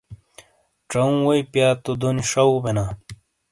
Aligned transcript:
چَؤوں 0.89 1.15
ووئی 1.25 1.41
پِیا 1.51 1.69
تو 1.83 1.91
دونی 2.01 2.23
شَو 2.31 2.49
بینا۔ 2.63 2.85